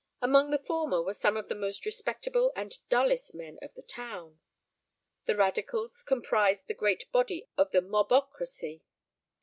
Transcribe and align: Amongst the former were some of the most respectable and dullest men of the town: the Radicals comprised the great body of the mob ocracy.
Amongst 0.19 0.49
the 0.49 0.57
former 0.65 0.99
were 1.03 1.13
some 1.13 1.37
of 1.37 1.47
the 1.47 1.53
most 1.53 1.85
respectable 1.85 2.51
and 2.55 2.79
dullest 2.89 3.35
men 3.35 3.59
of 3.61 3.75
the 3.75 3.83
town: 3.83 4.39
the 5.27 5.35
Radicals 5.35 6.01
comprised 6.01 6.65
the 6.67 6.73
great 6.73 7.11
body 7.11 7.47
of 7.55 7.69
the 7.69 7.81
mob 7.83 8.09
ocracy. 8.09 8.81